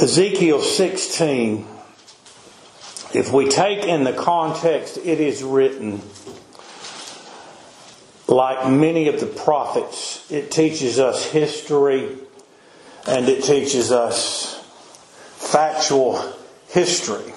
[0.00, 1.66] Ezekiel 16,
[3.12, 6.00] if we take in the context it is written,
[8.26, 12.16] like many of the prophets, it teaches us history
[13.06, 14.64] and it teaches us
[15.36, 16.22] factual
[16.68, 17.34] history.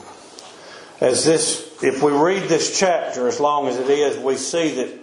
[1.02, 4.98] As this, if we read this chapter as long as it is, we see that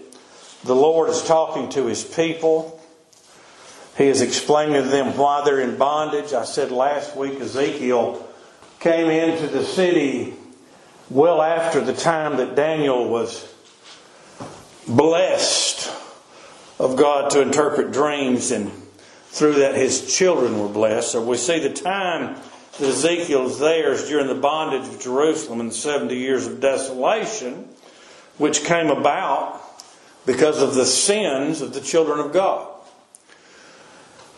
[0.65, 2.82] the Lord is talking to His people.
[3.97, 6.33] He is explaining to them why they're in bondage.
[6.33, 8.27] I said last week Ezekiel
[8.81, 10.35] came into the city
[11.11, 13.53] well after the time that Daniel was
[14.89, 15.93] blessed
[16.79, 18.73] of God to interpret dreams, and
[19.27, 21.13] through that his children were blessed.
[21.13, 22.37] So we see the time
[22.79, 26.61] that Ezekiel is there is during the bondage of Jerusalem and the 70 years of
[26.61, 27.69] desolation,
[28.39, 29.61] which came about
[30.25, 32.72] because of the sins of the children of God.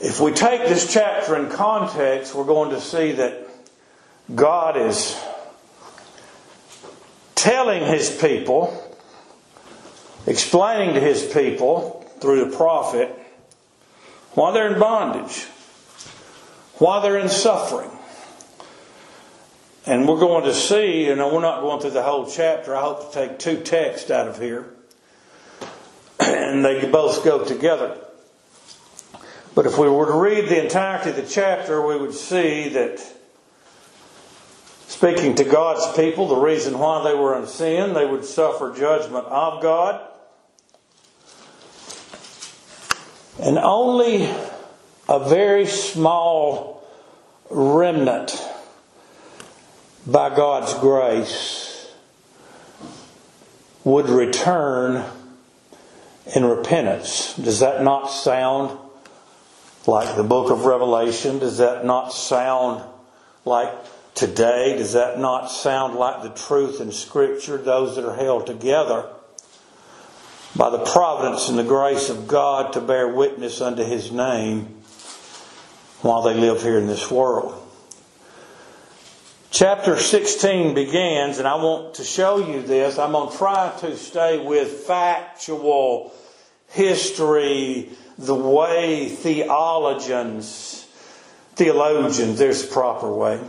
[0.01, 3.49] If we take this chapter in context, we're going to see that
[4.35, 5.17] God is
[7.37, 8.99] telling his people,
[10.27, 13.09] explaining to his people through the prophet
[14.33, 15.45] why they're in bondage,
[16.79, 17.91] why they're in suffering.
[19.87, 22.75] And we're going to see, and we're not going through the whole chapter.
[22.75, 24.75] I hope to take two texts out of here.
[26.21, 27.99] And they both go together.
[29.55, 33.01] But if we were to read the entirety of the chapter, we would see that
[34.89, 39.27] speaking to God's people, the reason why they were in sin, they would suffer judgment
[39.27, 40.09] of God.
[43.41, 44.29] And only
[45.09, 46.85] a very small
[47.49, 48.37] remnant
[50.05, 51.93] by God's grace
[53.85, 55.05] would return
[56.35, 57.37] in repentance.
[57.37, 58.79] Does that not sound
[59.87, 61.39] like the book of Revelation?
[61.39, 62.85] Does that not sound
[63.45, 63.73] like
[64.15, 64.77] today?
[64.77, 67.59] Does that not sound like the truth in Scripture?
[67.59, 69.09] Those that are held together
[70.57, 74.83] by the providence and the grace of God to bear witness unto His name
[76.01, 77.61] while they live here in this world.
[79.51, 82.99] Chapter 16 begins, and I want to show you this.
[82.99, 86.13] I'm going to try to stay with factual
[86.69, 90.87] history, the way theologians,
[91.55, 93.41] theologians, there's a proper way,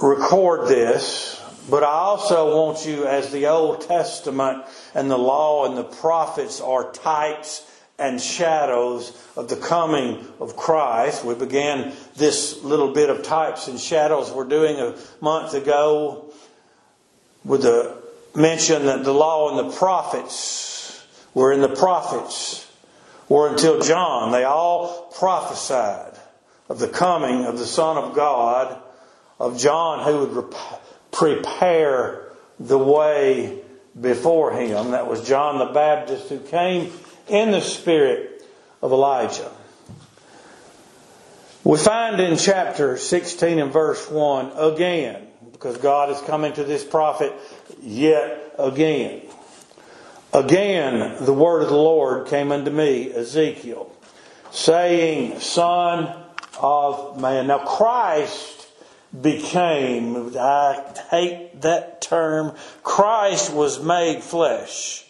[0.00, 1.34] record this.
[1.70, 4.64] But I also want you, as the Old Testament
[4.94, 7.64] and the law and the prophets are types
[7.98, 11.24] and shadows of the coming of Christ.
[11.24, 16.32] We began this little bit of types and shadows we're doing a month ago
[17.44, 17.96] with the
[18.34, 21.04] mention that the law and the prophets
[21.34, 22.67] were in the prophets
[23.28, 24.32] were until John.
[24.32, 26.18] They all prophesied
[26.68, 28.80] of the coming of the Son of God,
[29.38, 30.54] of John who would
[31.10, 33.60] prepare the way
[33.98, 34.92] before him.
[34.92, 36.92] That was John the Baptist who came
[37.28, 38.42] in the spirit
[38.82, 39.50] of Elijah.
[41.64, 46.84] We find in chapter 16 and verse 1 again, because God is coming to this
[46.84, 47.32] prophet
[47.82, 49.22] yet again.
[50.32, 53.90] Again, the word of the Lord came unto me, Ezekiel,
[54.50, 56.14] saying, Son
[56.60, 57.46] of man.
[57.46, 58.68] Now, Christ
[59.18, 65.04] became, I hate that term, Christ was made flesh.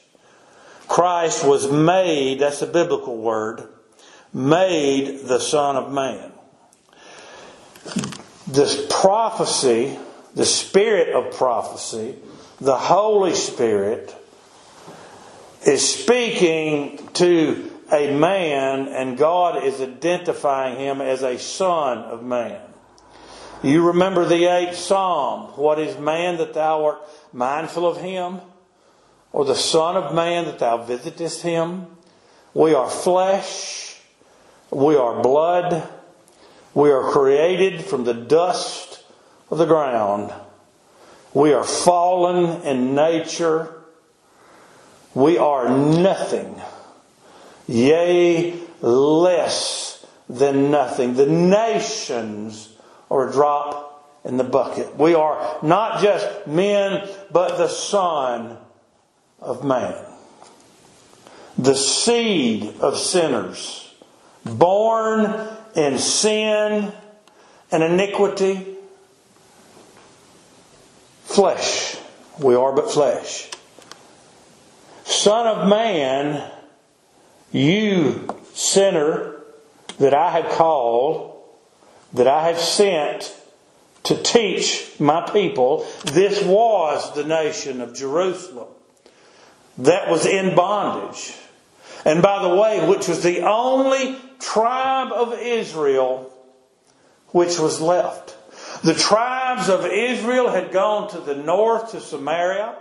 [0.87, 3.69] Christ was made, that's a biblical word,
[4.33, 6.33] made the Son of Man.
[8.47, 9.99] This prophecy,
[10.35, 12.17] the spirit of prophecy,
[12.61, 14.15] the Holy Spirit,
[15.67, 22.61] is speaking to a man, and God is identifying him as a son of man.
[23.63, 25.53] You remember the eighth psalm.
[25.57, 27.01] What is man that thou art
[27.33, 28.41] mindful of him?
[29.33, 31.87] or the Son of Man that thou visitest him?
[32.55, 33.97] We are flesh,
[34.71, 35.89] we are blood,
[36.75, 39.05] we are created from the dust
[39.51, 40.33] of the ground.
[41.35, 43.78] We are fallen in nature.
[45.19, 46.63] We are nothing,
[47.67, 51.15] yea, less than nothing.
[51.15, 52.73] The nations
[53.11, 54.97] are a drop in the bucket.
[54.97, 58.59] We are not just men, but the Son
[59.41, 59.97] of man,
[61.59, 63.93] the seed of sinners,
[64.45, 66.93] born in sin
[67.73, 68.77] and iniquity,
[71.25, 71.97] flesh.
[72.39, 73.51] We are but flesh.
[75.09, 76.51] Son of man,
[77.51, 79.37] you sinner
[79.99, 81.43] that I have called,
[82.13, 83.35] that I have sent
[84.05, 85.87] to teach my people.
[86.05, 88.69] This was the nation of Jerusalem
[89.79, 91.35] that was in bondage.
[92.05, 96.31] And by the way, which was the only tribe of Israel
[97.29, 98.37] which was left.
[98.83, 102.77] The tribes of Israel had gone to the north to Samaria.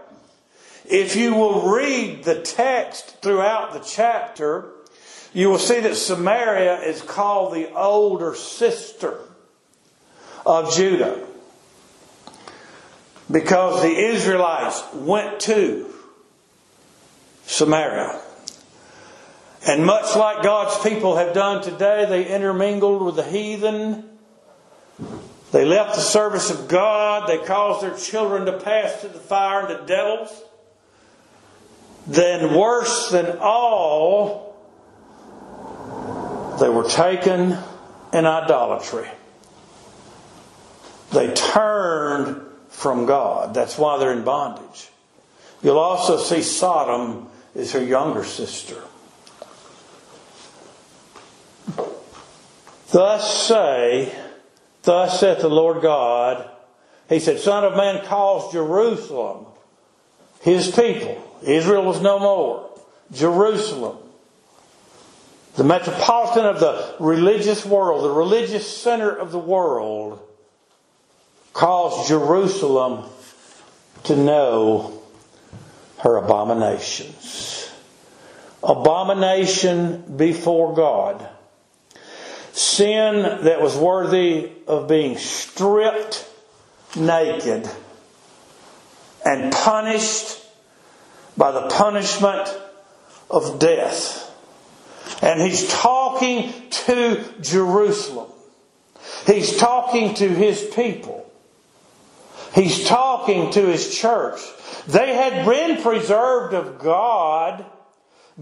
[0.89, 4.71] If you will read the text throughout the chapter,
[5.33, 9.19] you will see that Samaria is called the older sister
[10.45, 11.27] of Judah.
[13.29, 15.93] Because the Israelites went to
[17.45, 18.21] Samaria.
[19.67, 24.07] And much like God's people have done today, they intermingled with the heathen.
[25.51, 27.27] They left the service of God.
[27.27, 30.43] They caused their children to pass to the fire and the devils.
[32.07, 34.55] Then, worse than all,
[36.59, 37.57] they were taken
[38.13, 39.07] in idolatry.
[41.11, 43.53] They turned from God.
[43.53, 44.89] That's why they're in bondage.
[45.61, 48.81] You'll also see Sodom is her younger sister.
[52.91, 54.15] Thus say,
[54.83, 56.49] Thus saith the Lord God,
[57.09, 59.45] He said, Son of man calls Jerusalem
[60.41, 61.21] his people.
[61.43, 62.69] Israel was no more.
[63.11, 63.97] Jerusalem.
[65.55, 70.19] The metropolitan of the religious world, the religious center of the world,
[71.53, 73.09] calls Jerusalem
[74.03, 75.01] to know
[75.99, 77.71] her abominations.
[78.61, 81.27] Abomination before God
[82.57, 86.27] sin that was worthy of being stripped
[86.95, 87.69] naked
[89.23, 90.43] and punished
[91.37, 92.49] by the punishment
[93.29, 94.23] of death.
[95.21, 98.29] And he's talking to Jerusalem.
[99.25, 101.29] He's talking to his people.
[102.53, 104.39] He's talking to his church.
[104.87, 107.65] They had been preserved of God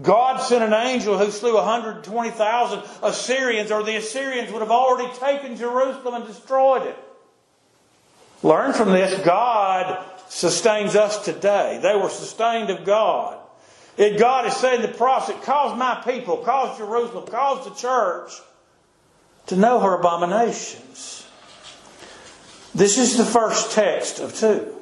[0.02, 5.56] God sent an angel who slew 120,000 Assyrians, or the Assyrians would have already taken
[5.56, 6.96] Jerusalem and destroyed it.
[8.42, 11.78] Learn from this God sustains us today.
[11.82, 13.38] They were sustained of God.
[13.96, 18.32] It God is saying the prophet, cause my people, cause Jerusalem, cause the church
[19.46, 21.26] to know her abominations.
[22.74, 24.72] This is the first text of two.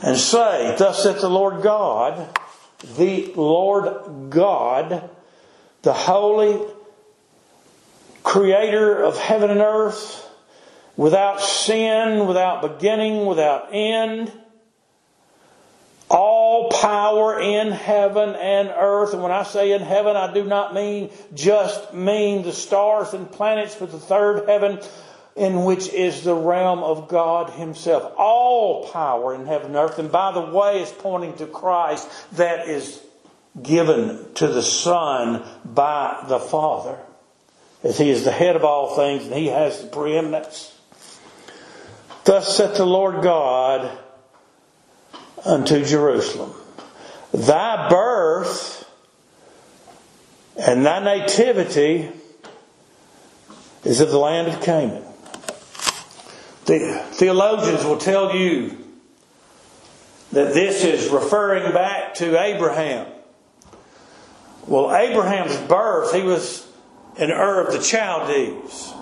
[0.00, 2.38] And say, Thus saith the Lord God,
[2.96, 5.10] the Lord God,
[5.82, 6.60] the holy
[8.22, 10.21] creator of heaven and earth,
[10.96, 14.32] without sin, without beginning, without end,
[16.10, 19.14] all power in heaven and earth.
[19.14, 23.30] And when I say in heaven, I do not mean just mean the stars and
[23.30, 24.78] planets, but the third heaven
[25.34, 28.12] in which is the realm of God Himself.
[28.18, 29.98] All power in heaven and earth.
[29.98, 33.00] And by the way, is pointing to Christ that is
[33.60, 36.98] given to the Son by the Father.
[37.82, 40.71] As He is the head of all things and He has the preeminence.
[42.24, 43.98] Thus saith the Lord God
[45.44, 46.52] unto Jerusalem
[47.32, 48.88] Thy birth
[50.56, 52.10] and thy nativity
[53.84, 55.04] is of the land of Canaan
[56.66, 58.78] the theologians will tell you
[60.32, 63.06] that this is referring back to Abraham.
[64.66, 66.66] Well, Abraham's birth, he was
[67.16, 68.92] in Ur of the Chaldees.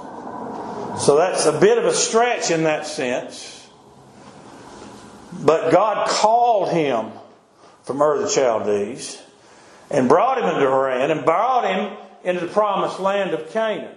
[1.01, 3.67] So that's a bit of a stretch in that sense.
[5.33, 7.13] But God called him
[7.85, 9.21] from Ur the Chaldees
[9.91, 13.97] and brought him into Haran and brought him into the promised land of Canaan.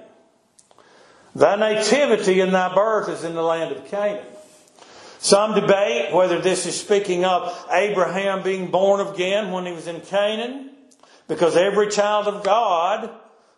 [1.35, 4.25] Thy nativity and thy birth is in the land of Canaan.
[5.19, 9.99] Some debate whether this is speaking of Abraham being born again when he was in
[10.01, 10.69] Canaan,
[11.27, 13.09] because every child of God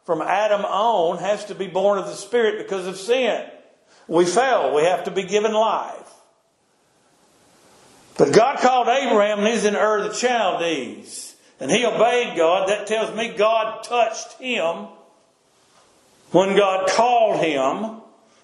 [0.05, 3.45] from Adam on has to be born of the Spirit because of sin.
[4.07, 4.75] We fell.
[4.75, 6.13] We have to be given life.
[8.17, 11.35] But God called Abraham and he's in Ur the Chaldees.
[11.59, 12.69] And he obeyed God.
[12.69, 14.87] That tells me God touched him
[16.31, 18.01] when God called him,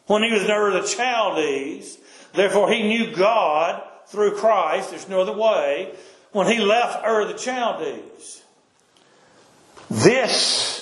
[0.07, 1.97] when he was in Ur the Chaldees.
[2.33, 4.91] Therefore, he knew God through Christ.
[4.91, 5.93] There's no other way.
[6.31, 8.41] When he left Ur of the Chaldees.
[9.89, 10.80] This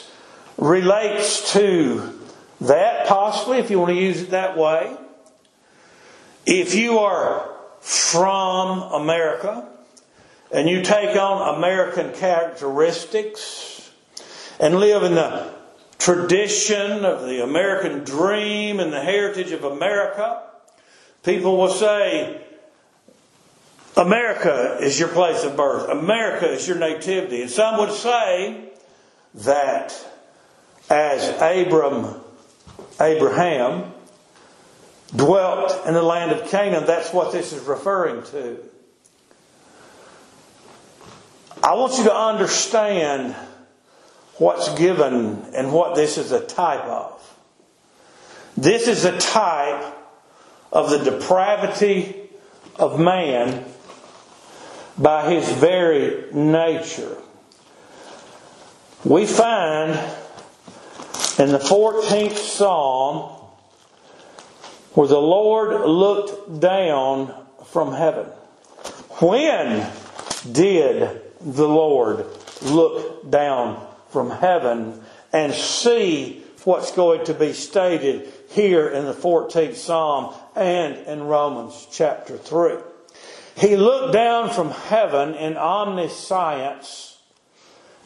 [0.60, 2.20] relates to
[2.62, 4.96] that, possibly, if you want to use it that way.
[6.46, 7.50] If you are
[7.82, 9.68] from America
[10.51, 13.92] and you take on American characteristics
[14.60, 15.54] and live in the
[15.98, 20.44] tradition of the American dream and the heritage of America.
[21.24, 22.42] People will say,
[23.96, 25.89] America is your place of birth.
[25.89, 27.42] America is your nativity.
[27.42, 28.72] And some would say
[29.36, 30.09] that
[30.89, 32.15] as Abram,
[33.00, 33.91] Abraham
[35.15, 38.58] dwelt in the land of Canaan, that's what this is referring to.
[41.63, 43.36] I want you to understand
[44.38, 47.15] what's given and what this is a type of.
[48.55, 49.96] This is a type
[50.72, 52.15] of the depravity
[52.75, 53.65] of man
[54.98, 57.17] by his very nature.
[59.03, 60.00] We find
[61.39, 63.29] in the 14th Psalm
[64.93, 67.34] where the Lord looked down
[67.67, 68.25] from heaven.
[69.22, 69.89] When
[70.51, 72.25] did the Lord
[72.62, 79.75] look down from heaven and see what's going to be stated here in the 14th
[79.75, 82.75] Psalm and in Romans chapter 3?
[83.55, 87.17] He looked down from heaven in omniscience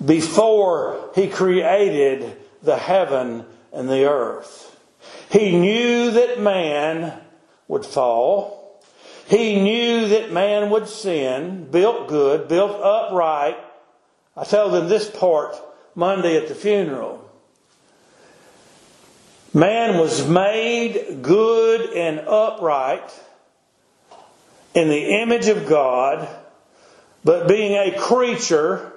[0.04, 4.80] before he created the heaven and the earth.
[5.30, 7.20] He knew that man
[7.68, 8.82] would fall.
[9.28, 13.58] He knew that man would sin, built good, built upright.
[14.36, 15.56] I tell them this part
[15.96, 17.20] Monday at the funeral.
[19.54, 23.12] Man was made good and upright
[24.74, 26.28] in the image of God,
[27.24, 28.92] but being a creature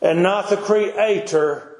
[0.00, 1.77] and not the creator,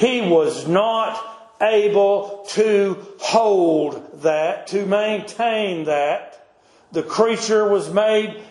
[0.00, 1.22] he was not
[1.60, 6.48] able to hold that, to maintain that.
[6.92, 8.42] The creature was made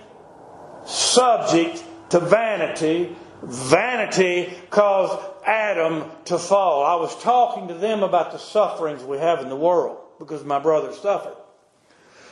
[0.86, 3.15] subject to vanity.
[3.41, 6.86] Vanity caused Adam to fall.
[6.86, 10.60] I was talking to them about the sufferings we have in the world because my
[10.60, 11.36] brother suffered.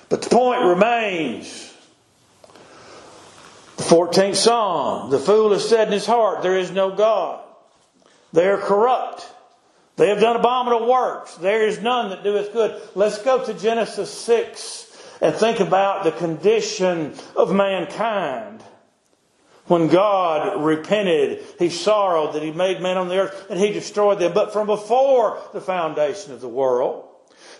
[0.09, 1.73] But the point remains
[3.77, 5.09] the 14th Psalm.
[5.09, 7.46] The fool has said in his heart, There is no God.
[8.37, 9.27] They are corrupt.
[9.95, 11.33] They have done abominable works.
[11.37, 12.79] There is none that doeth good.
[12.93, 18.61] Let's go to Genesis 6 and think about the condition of mankind.
[19.65, 24.19] When God repented, He sorrowed that He made man on the earth and He destroyed
[24.19, 24.33] them.
[24.33, 27.09] But from before the foundation of the world,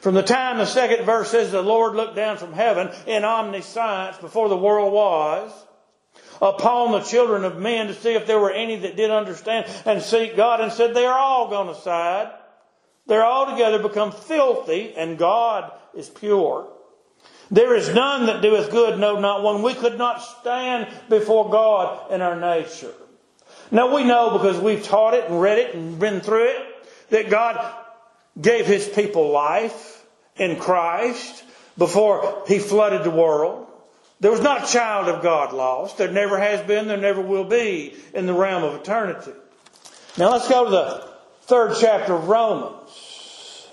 [0.02, 4.18] from the time the second verse says the Lord looked down from heaven in omniscience
[4.18, 5.52] before the world was,
[6.42, 10.02] upon the children of men to see if there were any that did understand and
[10.02, 12.32] seek God and said they are all gone aside.
[13.08, 16.68] They're altogether become filthy and God is pure.
[17.50, 19.62] There is none that doeth good, no, not one.
[19.62, 22.94] We could not stand before God in our nature.
[23.72, 26.66] Now we know because we've taught it and read it and been through it
[27.10, 27.74] that God
[28.40, 31.44] gave His people life in Christ
[31.78, 33.67] before He flooded the world.
[34.20, 35.98] There was not a child of God lost.
[35.98, 39.32] There never has been, there never will be in the realm of eternity.
[40.18, 41.08] Now let's go to the
[41.44, 43.68] third chapter of Romans.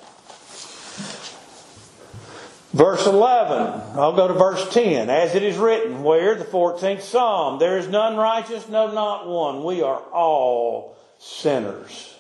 [2.75, 3.97] Verse 11.
[3.97, 5.09] I'll go to verse 10.
[5.09, 6.35] As it is written, where?
[6.35, 7.59] The 14th Psalm.
[7.59, 9.63] There is none righteous, no, not one.
[9.63, 12.15] We are all sinners.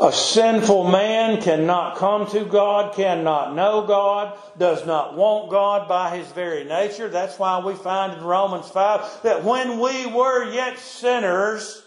[0.00, 6.16] A sinful man cannot come to God, cannot know God, does not want God by
[6.16, 7.10] his very nature.
[7.10, 11.82] That's why we find in Romans 5 that when we were yet sinners,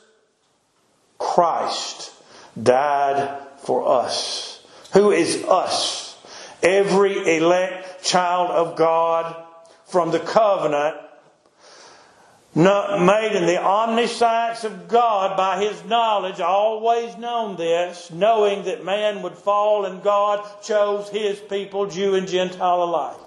[1.17, 2.13] Christ
[2.62, 4.63] died for us.
[4.93, 6.15] Who is us?
[6.62, 9.43] Every elect child of God
[9.88, 10.98] from the covenant
[12.55, 19.22] made in the omniscience of God by His knowledge, always known this, knowing that man
[19.24, 23.17] would fall and God chose His people, Jew and Gentile alike,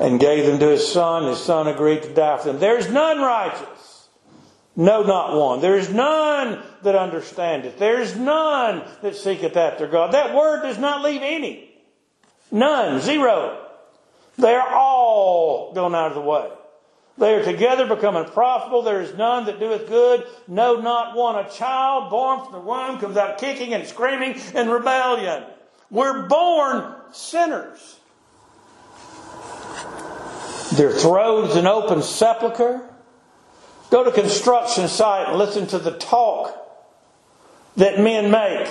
[0.00, 1.24] and gave them to His Son.
[1.24, 2.60] His Son agreed to die for them.
[2.60, 4.08] There is none righteous.
[4.76, 5.60] No, not one.
[5.60, 7.80] There is none that understandeth.
[7.80, 10.12] There is none that seeketh after God.
[10.12, 11.68] That word does not leave any.
[12.52, 13.00] None.
[13.00, 13.66] Zero.
[14.36, 16.48] They are all gone out of the way.
[17.18, 18.82] They are together becoming profitable.
[18.82, 20.24] There is none that doeth good.
[20.46, 21.34] No, not one.
[21.34, 25.42] A child born from the womb comes out kicking and screaming in rebellion.
[25.90, 27.98] We're born sinners.
[30.74, 32.88] Their throat is an open sepulchre.
[33.90, 36.54] Go to construction site and listen to the talk
[37.76, 38.70] that men make.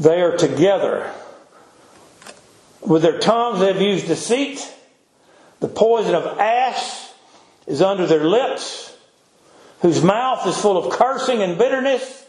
[0.00, 1.12] They are together.
[2.80, 4.72] With their tongues, they've used deceit.
[5.66, 7.08] The poison of ash
[7.66, 8.96] is under their lips,
[9.80, 12.24] whose mouth is full of cursing and bitterness.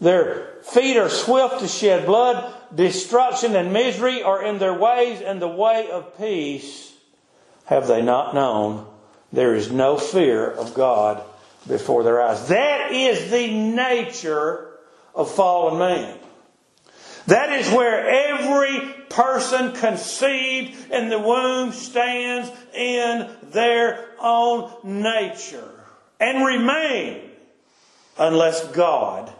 [0.00, 2.54] Their feet are swift to shed blood.
[2.72, 6.92] Destruction and misery are in their ways, and the way of peace
[7.64, 8.86] have they not known.
[9.32, 11.24] There is no fear of God
[11.66, 12.46] before their eyes.
[12.50, 14.78] That is the nature
[15.12, 16.19] of fallen man.
[17.30, 25.70] That is where every person conceived in the womb stands in their own nature
[26.18, 27.30] and remain
[28.18, 29.32] unless God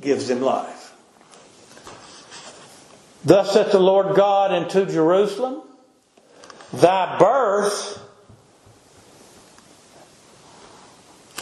[0.00, 0.92] gives them life.
[3.24, 5.62] Thus saith the Lord God unto Jerusalem,
[6.72, 8.02] Thy birth,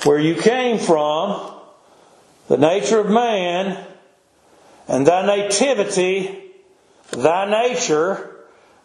[0.05, 1.55] where you came from,
[2.49, 3.94] the nature of man,
[4.89, 6.53] and thy nativity,
[7.11, 8.37] thy nature,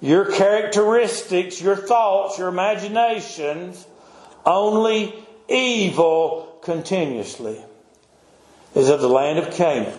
[0.02, 3.86] your characteristics, your thoughts, your imaginations,
[4.46, 5.14] only
[5.50, 7.60] evil continuously,
[8.76, 9.98] is of the land of Canaan.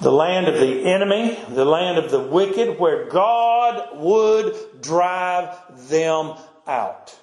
[0.00, 5.54] The land of the enemy, the land of the wicked, where God would drive
[5.90, 7.19] them out.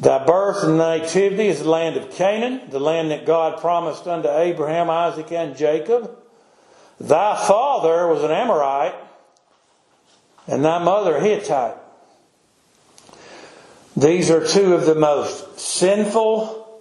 [0.00, 4.30] Thy birth and nativity is the land of Canaan, the land that God promised unto
[4.30, 6.16] Abraham, Isaac, and Jacob.
[6.98, 8.94] Thy father was an Amorite,
[10.46, 11.76] and thy mother a Hittite.
[13.94, 16.80] These are two of the most sinful,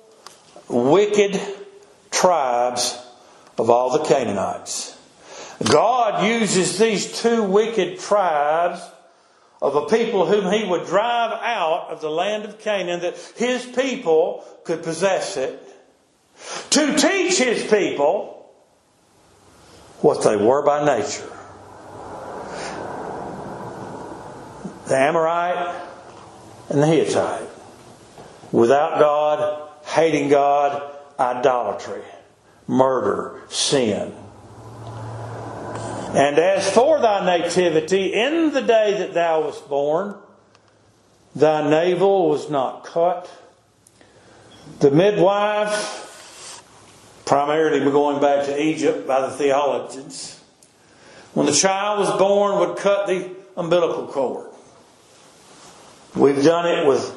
[0.69, 1.41] wicked
[2.11, 2.97] tribes
[3.57, 4.97] of all the Canaanites.
[5.61, 8.81] God uses these two wicked tribes
[9.61, 13.65] of a people whom he would drive out of the land of Canaan that his
[13.65, 15.61] people could possess it,
[16.69, 18.49] to teach his people
[20.01, 21.29] what they were by nature.
[24.87, 25.75] The Amorite
[26.69, 27.47] and the Hittite.
[28.51, 32.01] Without God, hating God, idolatry,
[32.65, 34.13] murder, sin.
[36.15, 40.15] And as for thy nativity, in the day that thou wast born,
[41.35, 43.29] thy navel was not cut.
[44.79, 46.63] The midwife,
[47.25, 50.43] primarily we're going back to Egypt by the theologians,
[51.35, 54.49] when the child was born, would cut the umbilical cord.
[56.15, 57.15] We've done it with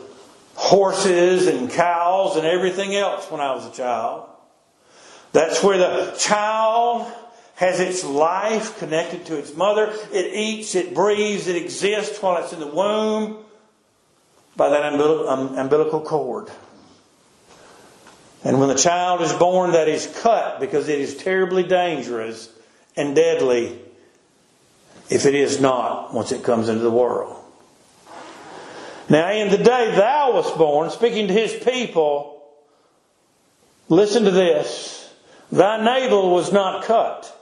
[0.55, 4.29] horses and cows and everything else when I was a child.
[5.33, 7.11] That's where the child
[7.63, 9.95] has its life connected to its mother.
[10.13, 13.37] It eats, it breathes, it exists while it's in the womb
[14.57, 16.51] by that um, umbilical cord.
[18.43, 22.49] And when the child is born, that is cut because it is terribly dangerous
[22.97, 23.79] and deadly
[25.09, 27.37] if it is not once it comes into the world.
[29.09, 32.43] Now, in the day thou wast born, speaking to his people,
[33.89, 35.09] listen to this.
[35.53, 37.39] Thy navel was not cut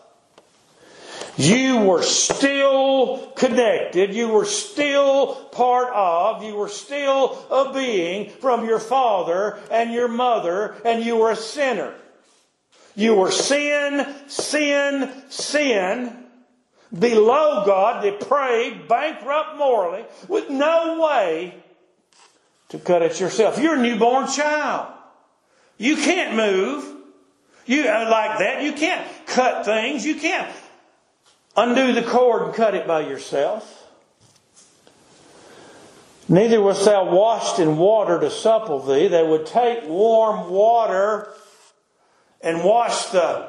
[1.41, 4.15] you were still connected.
[4.15, 6.43] You were still part of.
[6.43, 11.37] You were still a being from your father and your mother, and you were a
[11.37, 11.95] sinner.
[12.95, 16.25] You were sin, sin, sin,
[16.97, 21.55] below God, depraved, bankrupt morally, with no way
[22.69, 23.59] to cut it yourself.
[23.59, 24.93] You're a newborn child.
[25.79, 26.85] You can't move.
[27.67, 28.63] You uh, like that.
[28.63, 30.05] You can't cut things.
[30.05, 30.51] You can't
[31.57, 33.77] undo the cord and cut it by yourself.
[36.29, 39.09] Neither wast thou washed in water to supple thee.
[39.09, 41.33] They would take warm water
[42.41, 43.49] and wash the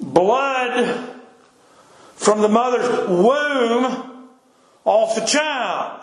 [0.00, 1.16] blood
[2.14, 4.28] from the mother's womb
[4.84, 6.00] off the child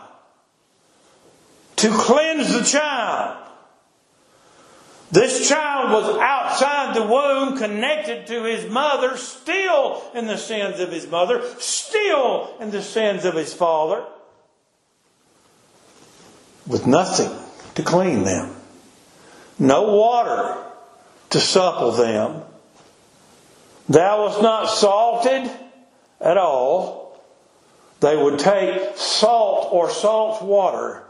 [1.77, 3.44] to cleanse the child.
[5.15, 10.91] This child was outside the womb, connected to his mother, still in the sins of
[10.91, 14.04] his mother, still in the sins of his father,
[16.67, 17.32] with nothing
[17.75, 18.58] to clean them,
[19.58, 20.62] no water
[21.30, 22.41] to supple them.
[23.88, 25.49] Thou wast not salted
[26.19, 27.23] at all.
[28.01, 31.04] They would take salt or salt water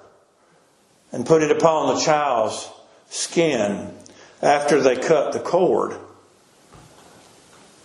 [1.11, 2.69] and put it upon the child's
[3.09, 3.94] skin
[4.41, 5.95] after they cut the cord.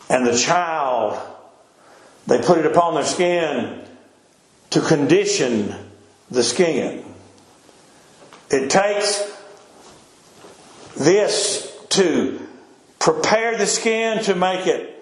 [0.08, 1.18] And the child,
[2.26, 3.84] they put it upon their skin
[4.70, 5.74] to condition
[6.30, 7.04] the skin.
[8.50, 9.30] It takes
[10.96, 12.40] this to
[12.98, 14.96] prepare the skin to make it.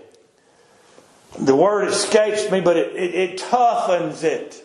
[1.38, 4.64] The word escapes me, but it, it, it toughens it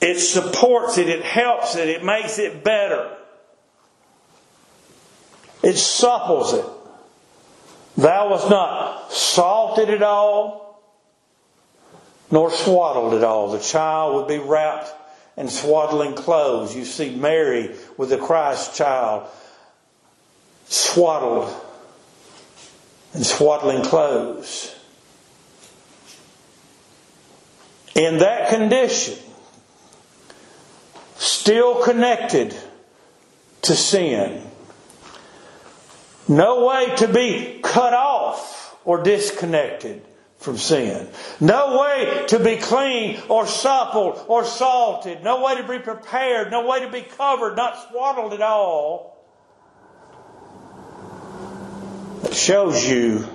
[0.00, 3.15] It supports it, it helps it, it makes it better.
[5.66, 6.64] It supples it.
[7.96, 10.80] Thou wast not salted at all,
[12.30, 13.50] nor swaddled at all.
[13.50, 14.92] The child would be wrapped
[15.36, 16.76] in swaddling clothes.
[16.76, 19.28] You see Mary with the Christ child
[20.66, 21.52] swaddled
[23.12, 24.72] in swaddling clothes.
[27.96, 29.18] In that condition,
[31.16, 32.54] still connected
[33.62, 34.44] to sin,
[36.28, 40.02] no way to be cut off or disconnected
[40.38, 41.08] from sin.
[41.40, 45.22] No way to be clean or supple or salted.
[45.22, 46.50] No way to be prepared.
[46.50, 49.16] No way to be covered, not swaddled at all.
[52.24, 53.26] It shows you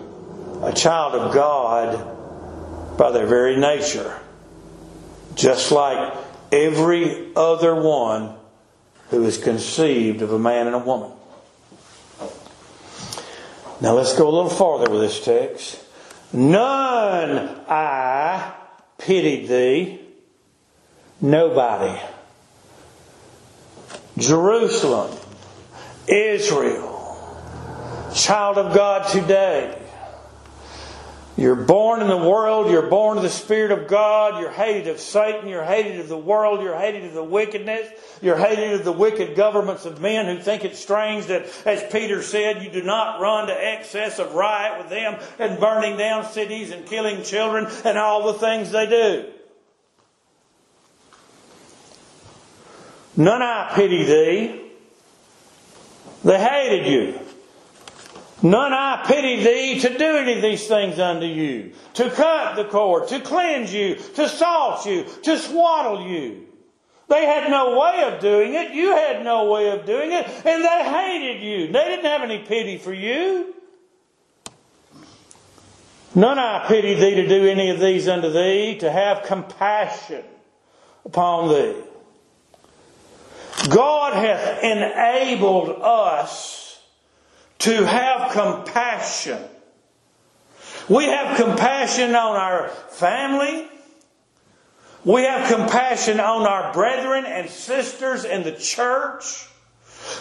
[0.64, 4.20] a child of God by their very nature.
[5.36, 6.14] Just like
[6.52, 8.36] every other one
[9.10, 11.12] who is conceived of a man and a woman.
[13.82, 15.84] Now let's go a little farther with this text.
[16.32, 18.54] None I
[19.00, 20.00] pitied thee.
[21.20, 22.00] Nobody.
[24.18, 25.18] Jerusalem,
[26.08, 27.36] Israel,
[28.14, 29.81] child of God today,
[31.38, 35.00] you're born in the world, you're born of the Spirit of God, you're hated of
[35.00, 37.88] Satan, you're hated of the world, you're hated of the wickedness,
[38.22, 42.22] you're hated of the wicked governments of men who think it strange that, as Peter
[42.22, 46.72] said, you do not run to excess of riot with them and burning down cities
[46.72, 49.32] and killing children and all the things they do.
[53.16, 54.62] None I pity thee.
[56.24, 57.20] They hated you.
[58.44, 62.66] None I pity thee to do any of these things unto you, to cut the
[62.66, 66.48] cord, to cleanse you, to salt you, to swaddle you.
[67.08, 68.72] They had no way of doing it.
[68.72, 70.26] You had no way of doing it.
[70.46, 71.68] And they hated you.
[71.68, 73.54] They didn't have any pity for you.
[76.16, 80.24] None I pity thee to do any of these unto thee, to have compassion
[81.06, 81.76] upon thee.
[83.70, 86.61] God hath enabled us
[87.62, 89.40] to have compassion.
[90.90, 93.68] We have compassion on our family.
[95.06, 99.48] We have compassion on our brethren and sisters in the church.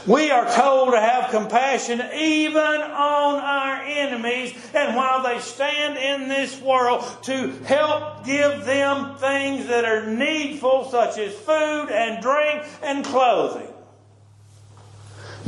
[0.06, 6.28] We are told to have compassion even on our enemies and while they stand in
[6.28, 12.64] this world to help give them things that are needful such as food and drink
[12.82, 13.72] and clothing.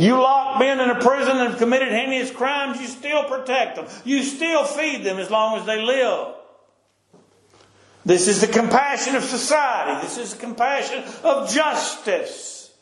[0.02, 3.86] You lock men in a prison and have committed heinous crimes, you still protect them.
[4.04, 6.34] You still feed them as long as they live.
[8.04, 10.04] This is the compassion of society.
[10.04, 12.74] This is the compassion of justice.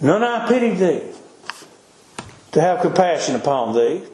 [0.00, 1.02] None I pity thee
[2.52, 4.04] to have compassion upon thee.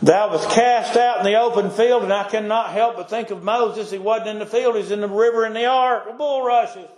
[0.00, 3.42] Thou wast cast out in the open field, and I cannot help but think of
[3.42, 3.90] Moses.
[3.90, 6.88] He wasn't in the field, he's in the river in the ark, the bulrushes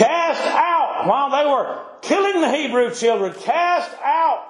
[0.00, 4.46] cast out while they were killing the Hebrew children, cast out.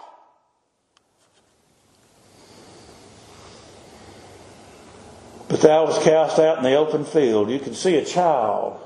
[5.48, 7.50] But thou was cast out in the open field.
[7.50, 8.80] You can see a child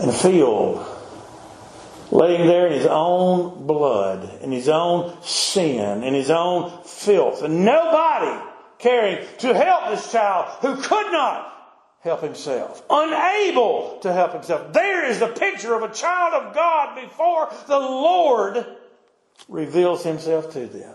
[0.00, 0.86] in a field
[2.10, 7.64] laying there in his own blood, in his own sin, in his own filth, and
[7.64, 8.42] nobody
[8.78, 11.51] caring to help this child who could not
[12.02, 14.72] help himself, unable to help himself.
[14.72, 18.66] There is the picture of a child of God before the Lord
[19.48, 20.94] reveals himself to them.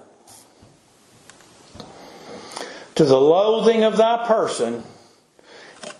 [2.96, 4.84] To the loathing of thy person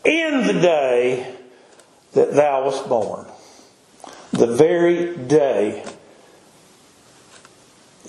[0.04, 1.36] in the day
[2.14, 3.28] that thou wast born.
[4.32, 5.86] The very day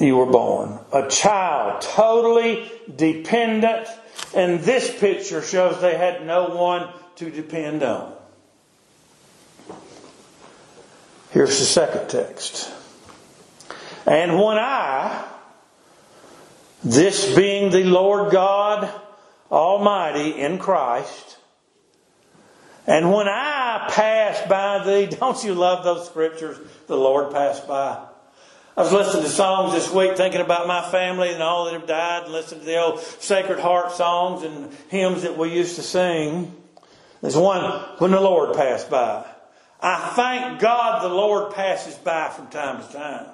[0.00, 0.78] you were born.
[0.92, 3.88] A child totally dependent
[4.34, 8.14] and this picture shows they had no one to depend on.
[11.30, 12.70] Here's the second text.
[14.06, 15.26] And when I,
[16.82, 18.90] this being the Lord God
[19.50, 21.38] Almighty in Christ,
[22.86, 26.58] and when I pass by thee, don't you love those scriptures?
[26.86, 28.07] The Lord passed by.
[28.78, 31.88] I was listening to songs this week thinking about my family and all that have
[31.88, 35.82] died and listening to the old Sacred Harp songs and hymns that we used to
[35.82, 36.54] sing.
[37.20, 37.64] There's one
[37.98, 39.26] when the Lord passed by.
[39.80, 43.26] I thank God the Lord passes by from time to time.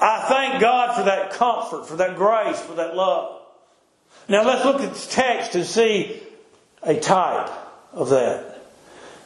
[0.00, 3.42] I thank God for that comfort, for that grace, for that love.
[4.28, 6.20] Now let's look at the text and see
[6.82, 7.48] a type
[7.92, 8.53] of that.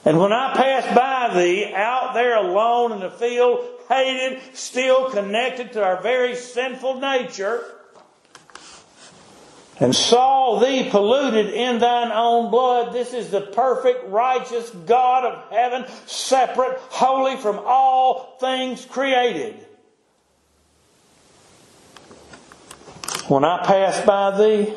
[0.04, 5.72] And when I passed by thee, out there alone in the field, hated, still connected
[5.72, 7.64] to our very sinful nature,
[9.80, 12.92] and saw thee polluted in thine own blood.
[12.92, 19.64] This is the perfect, righteous God of heaven, separate, holy from all things created.
[23.28, 24.74] When I passed by thee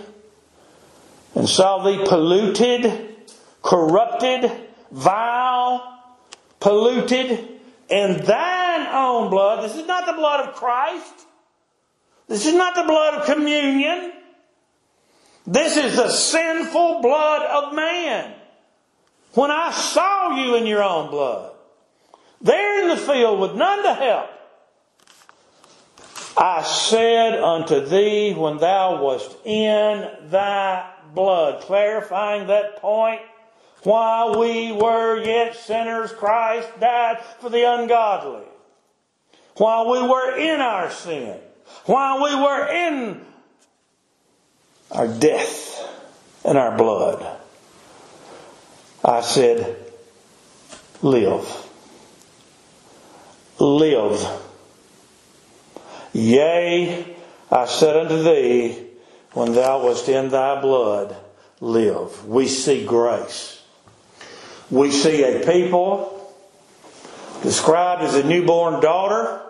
[1.36, 3.16] and saw thee polluted,
[3.64, 4.52] corrupted,
[4.92, 6.00] vile,
[6.60, 9.64] polluted in thine own blood.
[9.64, 11.26] This is not the blood of Christ.
[12.28, 14.14] This is not the blood of communion.
[15.46, 18.34] This is the sinful blood of man.
[19.34, 21.54] When I saw you in your own blood,
[22.42, 24.30] there in the field with none to help,
[26.38, 33.22] I said unto thee when thou wast in thy blood, clarifying that point,
[33.84, 38.46] while we were yet sinners, Christ died for the ungodly.
[39.58, 41.40] While we were in our sin,
[41.86, 43.22] while we were in
[44.92, 45.88] our death
[46.46, 47.26] and our blood,
[49.04, 49.78] I said,
[51.02, 51.68] live.
[53.60, 54.28] Live.
[56.14, 57.16] Yea,
[57.52, 58.88] I said unto thee,
[59.34, 61.16] when thou wast in thy blood,
[61.60, 62.28] live.
[62.28, 63.61] We see grace.
[64.72, 66.34] We see a people
[67.44, 69.42] described as a newborn daughter.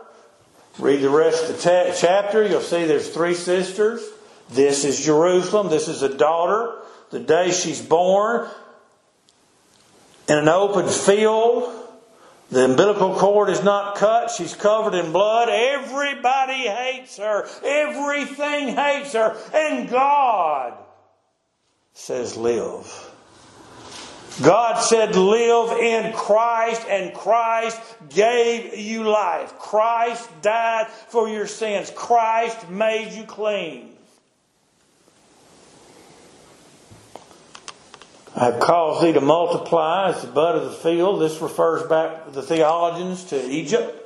[0.80, 2.48] Read the rest of the chapter.
[2.48, 4.04] You'll see there's three sisters.
[4.50, 5.70] This is Jerusalem.
[5.70, 6.80] This is a daughter.
[7.12, 8.50] The day she's born
[10.28, 11.72] in an open field.
[12.50, 14.32] The umbilical cord is not cut.
[14.32, 15.50] She's covered in blood.
[15.50, 17.48] Everybody hates her.
[17.64, 19.38] Everything hates her.
[19.54, 20.74] And God
[21.94, 23.11] says, live.
[24.40, 29.58] God said, live in Christ, and Christ gave you life.
[29.60, 31.92] Christ died for your sins.
[31.94, 33.90] Christ made you clean.
[38.34, 41.22] I have caused thee to multiply as the bud of the field.
[41.22, 43.98] This refers back to the theologians to Egypt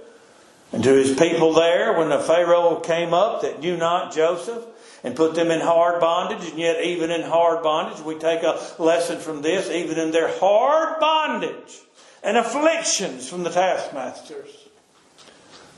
[0.74, 4.66] and to his people there when the Pharaoh came up that knew not Joseph
[5.06, 6.50] and put them in hard bondage.
[6.50, 9.70] And yet, even in hard bondage, we take a lesson from this.
[9.70, 11.80] Even in their hard bondage
[12.24, 14.50] and afflictions from the taskmasters,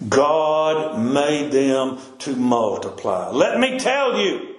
[0.07, 3.29] God made them to multiply.
[3.31, 4.55] Let me tell you,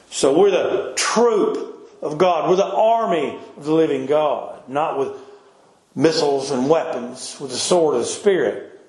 [0.10, 2.50] So we're the troop of God.
[2.50, 5.14] We're the army of the living God, not with
[5.96, 8.80] missiles and weapons, with the sword of the Spirit.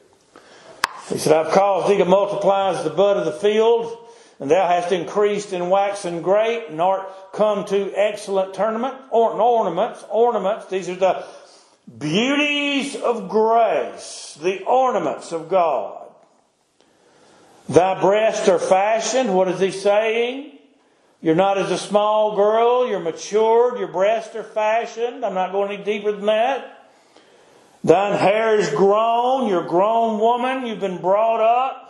[1.09, 3.96] He said, I've caused thee to multiply as the bud of the field,
[4.38, 10.66] and thou hast increased and great, and art come to excellent tournament, or ornaments, ornaments.
[10.66, 11.24] These are the
[11.98, 16.09] beauties of grace, the ornaments of God.
[17.68, 19.35] Thy breasts are fashioned.
[19.35, 20.59] What is he saying?
[21.22, 22.88] You're not as a small girl.
[22.88, 23.78] You're matured.
[23.78, 25.24] Your breasts are fashioned.
[25.24, 26.88] I'm not going any deeper than that.
[27.85, 29.48] Thine hair is grown.
[29.48, 30.66] You're a grown woman.
[30.66, 31.87] You've been brought up.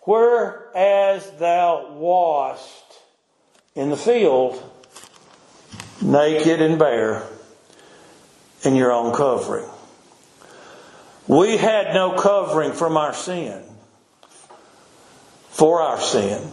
[0.00, 2.82] Whereas thou wast
[3.74, 4.62] in the field,
[6.00, 7.22] naked and bare,
[8.64, 9.68] in your own covering.
[11.28, 13.62] We had no covering from our sin,
[15.50, 16.50] for our sin.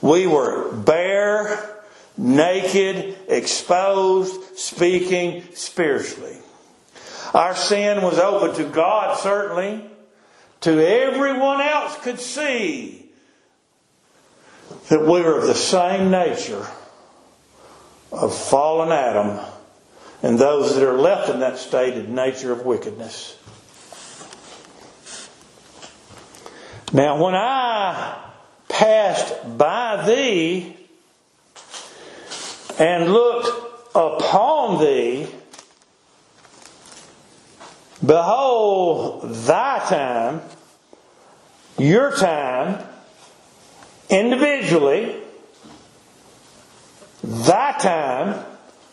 [0.00, 1.82] We were bare,
[2.16, 6.36] naked, exposed, speaking spiritually.
[7.34, 9.84] Our sin was open to God, certainly.
[10.62, 13.10] To everyone else could see
[14.88, 16.66] that we were of the same nature
[18.10, 19.38] of fallen Adam
[20.22, 23.36] and those that are left in that state of nature of wickedness.
[26.92, 28.27] Now, when I
[28.68, 30.76] passed by thee
[32.78, 33.48] and looked
[33.94, 35.26] upon thee,
[38.04, 40.42] behold, thy time,
[41.78, 42.84] your time,
[44.08, 45.16] individually,
[47.22, 48.44] thy time,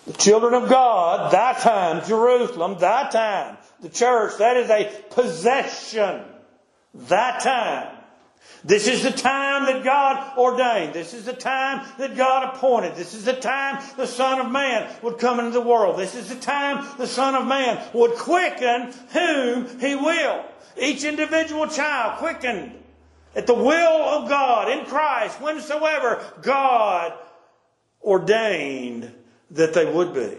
[0.08, 6.22] the children of God, thy time, Jerusalem, thy time, the church, that is a possession.
[6.94, 7.95] Thy time.
[8.66, 10.94] This is the time that God ordained.
[10.94, 12.96] This is the time that God appointed.
[12.96, 16.00] This is the time the Son of Man would come into the world.
[16.00, 20.44] This is the time the Son of Man would quicken whom He will.
[20.78, 22.72] Each individual child quickened
[23.36, 27.14] at the will of God in Christ, whensoever God
[28.02, 29.14] ordained
[29.52, 30.34] that they would be.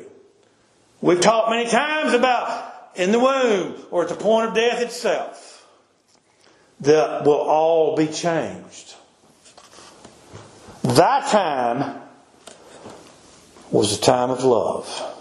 [1.01, 5.46] We've talked many times about in the womb or at the point of death itself
[6.81, 8.95] that will all be changed.
[10.83, 12.01] That time
[13.71, 15.12] was a time of love.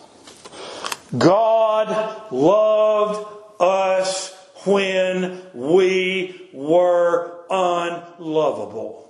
[1.17, 9.09] God loved us when we were unlovable.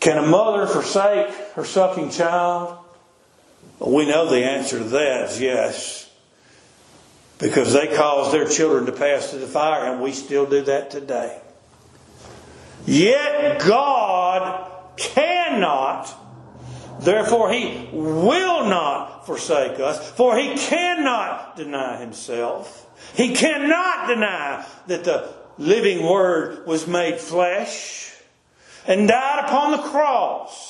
[0.00, 2.76] Can a mother forsake her sucking child?
[3.78, 6.01] We know the answer to that is yes.
[7.42, 10.92] Because they caused their children to pass through the fire, and we still do that
[10.92, 11.40] today.
[12.86, 16.14] Yet God cannot,
[17.00, 22.86] therefore He will not forsake us, for He cannot deny Himself.
[23.16, 28.14] He cannot deny that the living Word was made flesh
[28.86, 30.61] and died upon the cross.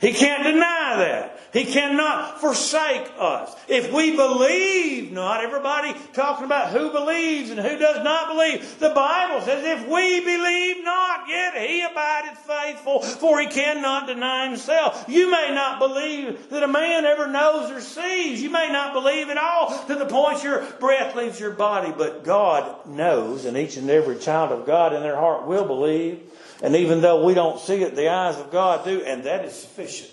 [0.00, 1.40] He can't deny that.
[1.52, 3.56] He cannot forsake us.
[3.68, 8.78] If we believe not, everybody talking about who believes and who does not believe.
[8.78, 14.48] The Bible says, if we believe not, yet he abideth faithful, for he cannot deny
[14.48, 15.06] himself.
[15.08, 18.42] You may not believe that a man ever knows or sees.
[18.42, 22.24] You may not believe at all to the point your breath leaves your body, but
[22.24, 26.20] God knows, and each and every child of God in their heart will believe.
[26.62, 29.54] And even though we don't see it, the eyes of God do, and that is
[29.54, 30.10] sufficient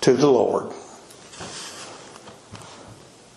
[0.00, 0.72] to the Lord.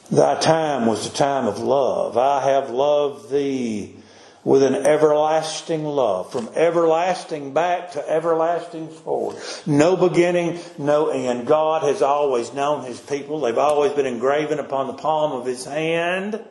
[0.09, 2.17] Thy time was the time of love.
[2.17, 3.95] I have loved thee
[4.43, 9.35] with an everlasting love, from everlasting back to everlasting forward.
[9.65, 11.45] No beginning, no end.
[11.45, 13.41] God has always known his people.
[13.41, 16.41] They've always been engraven upon the palm of his hand.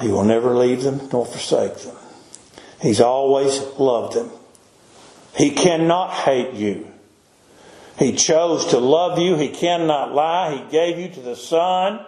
[0.00, 1.96] He will never leave them nor forsake them.
[2.80, 4.30] He's always loved them.
[5.36, 6.90] He cannot hate you.
[7.98, 9.36] He chose to love you.
[9.36, 10.56] He cannot lie.
[10.56, 12.04] He gave you to the Son,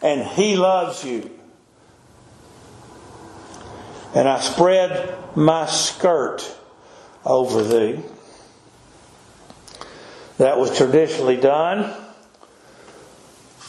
[0.00, 1.30] and He loves you.
[4.14, 6.48] And I spread my skirt
[7.24, 8.00] over thee.
[10.38, 11.92] That was traditionally done.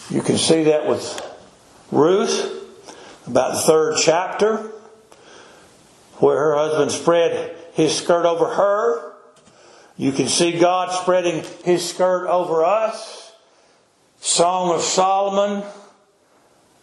[0.09, 1.21] You can see that with
[1.91, 2.62] Ruth,
[3.27, 4.71] about the third chapter,
[6.17, 9.13] where her husband spread his skirt over her.
[9.97, 13.31] You can see God spreading his skirt over us.
[14.19, 15.63] Song of Solomon,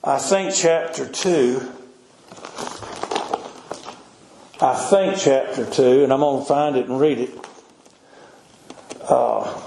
[0.04, 1.72] I think chapter 2.
[4.62, 7.30] I think chapter 2, and I'm going to find it and read it.
[9.02, 9.58] Uh,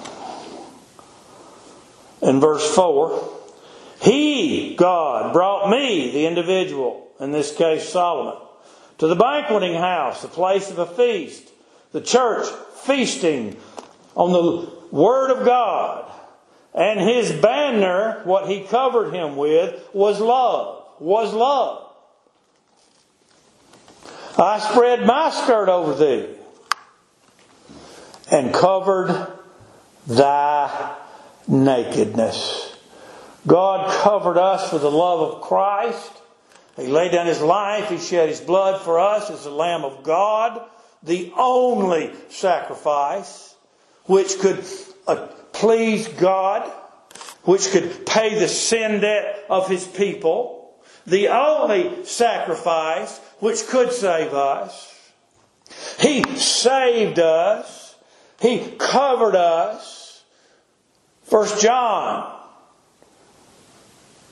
[2.22, 3.33] in verse 4,
[4.04, 8.36] He, God, brought me, the individual, in this case Solomon,
[8.98, 11.50] to the banqueting house, the place of a feast,
[11.94, 12.46] the church
[12.82, 13.56] feasting
[14.14, 16.12] on the Word of God.
[16.74, 20.84] And his banner, what he covered him with, was love.
[21.00, 21.90] Was love.
[24.38, 26.36] I spread my skirt over thee
[28.30, 29.28] and covered
[30.08, 30.98] thy
[31.48, 32.73] nakedness.
[33.46, 36.12] God covered us with the love of Christ
[36.78, 37.90] he laid down his life.
[37.90, 40.62] He shed his blood for us as the Lamb of God,
[41.04, 43.56] the only sacrifice
[44.06, 44.66] which could
[45.08, 46.70] uh, please God,
[47.44, 50.74] which could pay the sin debt of his people,
[51.06, 54.90] the only sacrifice which could save us.
[56.00, 57.96] He saved us.
[58.42, 60.24] He covered us.
[61.24, 62.43] First John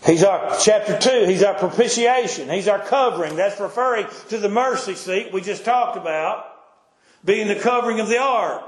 [0.06, 2.50] He's our, chapter 2, He's our propitiation.
[2.50, 3.36] He's our covering.
[3.36, 6.46] That's referring to the mercy seat we just talked about,
[7.24, 8.64] being the covering of the ark.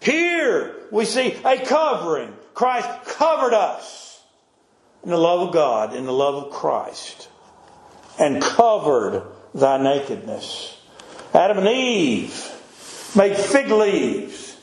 [0.00, 2.32] Here we see a covering.
[2.54, 4.22] Christ covered us
[5.02, 7.28] in the love of God, in the love of Christ,
[8.18, 10.78] and covered thy nakedness.
[11.34, 12.50] Adam and Eve
[13.16, 14.56] made fig leaves.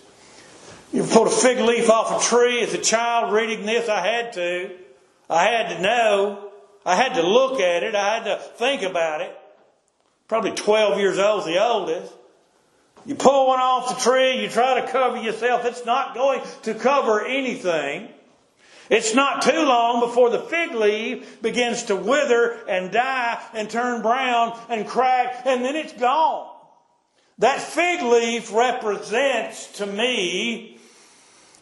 [0.94, 3.90] You pulled a fig leaf off a tree as a child reading this.
[3.90, 4.72] I had to.
[5.30, 6.52] I had to know.
[6.86, 7.96] I had to look at it.
[7.96, 9.36] I had to think about it.
[10.28, 12.14] Probably 12 years old, the oldest.
[13.06, 15.64] You pull one off the tree, you try to cover yourself.
[15.64, 18.10] It's not going to cover anything.
[18.90, 24.02] It's not too long before the fig leaf begins to wither and die and turn
[24.02, 26.54] brown and crack, and then it's gone.
[27.40, 30.80] That fig leaf represents to me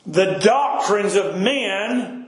[0.05, 2.24] the doctrines of men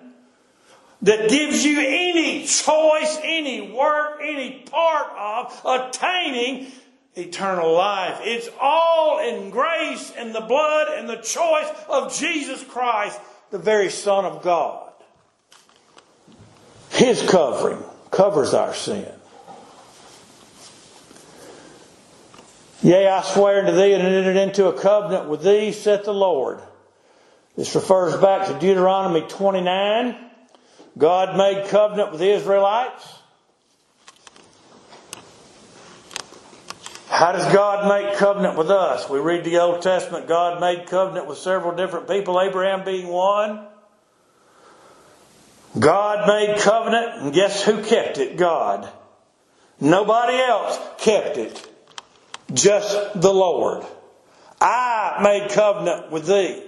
[1.04, 6.72] that gives you any choice, any work, any part of attaining
[7.16, 8.20] eternal life.
[8.22, 13.20] It's all in grace and the blood and the choice of Jesus Christ,
[13.52, 14.92] the very Son of God.
[16.92, 19.12] His covering covers our sin.
[22.82, 26.60] Yea, I swear unto thee and entered into a covenant with thee, saith the Lord.
[27.56, 30.27] This refers back to Deuteronomy 29.
[30.98, 33.14] God made covenant with the Israelites.
[37.08, 39.10] How does God make covenant with us?
[39.10, 43.66] We read the Old Testament, God made covenant with several different people, Abraham being one.
[45.80, 48.38] God made covenant, and guess who kept it?
[48.38, 48.90] God.
[49.80, 51.68] Nobody else kept it.
[52.54, 53.86] Just the Lord.
[54.60, 56.64] I made covenant with thee.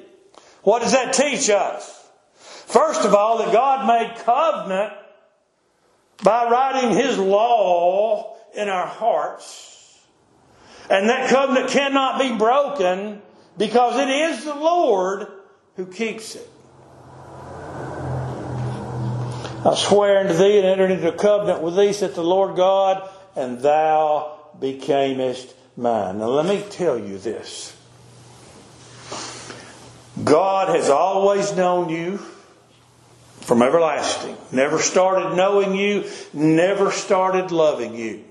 [0.62, 1.99] What does that teach us?
[2.70, 4.94] First of all, that God made covenant
[6.24, 9.98] by writing His law in our hearts.
[10.88, 13.24] And that covenant cannot be broken
[13.58, 15.28] because it is the Lord
[15.78, 16.48] who keeps it.
[19.66, 23.10] I swear unto thee and entered into a covenant with thee, saith the Lord God,
[23.36, 26.20] and thou becamest mine.
[26.20, 27.76] Now let me tell you this.
[30.24, 32.20] God has always known you
[33.50, 34.38] from everlasting.
[34.52, 38.24] Never started knowing you, never started loving you.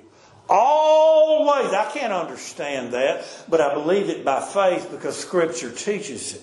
[0.49, 1.73] Always.
[1.73, 6.43] I can't understand that, but I believe it by faith because Scripture teaches it.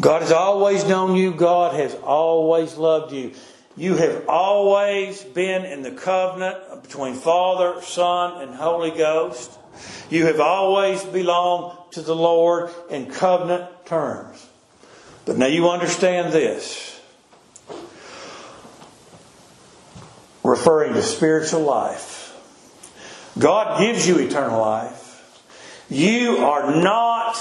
[0.00, 1.34] God has always known you.
[1.34, 3.34] God has always loved you.
[3.76, 9.56] You have always been in the covenant between Father, Son, and Holy Ghost.
[10.10, 14.48] You have always belonged to the Lord in covenant terms.
[15.24, 17.00] But now you understand this.
[20.42, 22.20] Referring to spiritual life.
[23.38, 25.08] God gives you eternal life.
[25.88, 27.38] You are not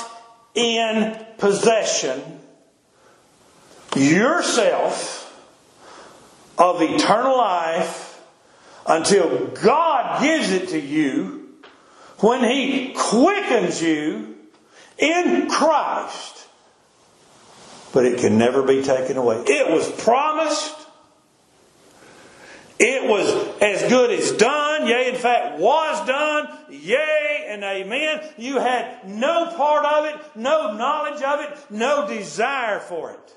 [0.53, 2.21] in possession
[3.95, 5.21] yourself
[6.57, 8.21] of eternal life
[8.85, 11.49] until God gives it to you
[12.19, 14.35] when He quickens you
[14.97, 16.40] in Christ.
[17.93, 19.43] But it can never be taken away.
[19.45, 20.75] It was promised.
[22.79, 23.29] It was
[23.61, 28.21] as good as done, yea, in fact, was done, yea, and amen.
[28.37, 33.35] You had no part of it, no knowledge of it, no desire for it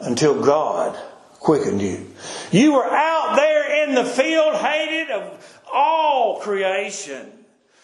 [0.00, 0.98] until God
[1.34, 2.10] quickened you.
[2.50, 7.30] You were out there in the field, hated of all creation.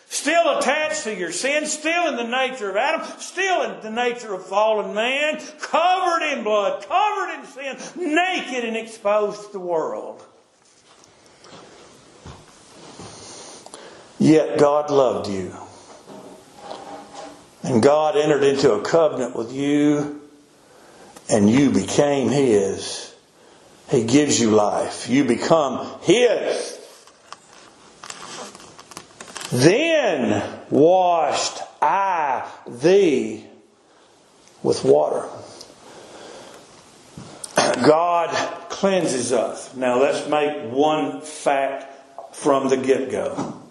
[0.08, 4.32] Still attached to your sin, still in the nature of Adam, still in the nature
[4.32, 10.24] of fallen man, covered in blood, covered in sin, naked and exposed to the world.
[14.18, 15.54] Yet God loved you.
[17.62, 20.22] And God entered into a covenant with you
[21.28, 23.14] and you became His.
[23.90, 25.08] He gives you life.
[25.08, 26.75] You become His.
[29.52, 33.44] Then washed I thee
[34.62, 35.28] with water.
[37.84, 38.30] God
[38.68, 39.74] cleanses us.
[39.74, 43.62] Now let's make one fact from the get go.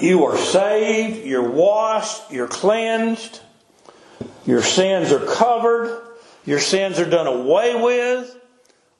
[0.00, 3.40] You are saved, you're washed, you're cleansed.
[4.44, 6.02] Your sins are covered.
[6.44, 8.36] Your sins are done away with.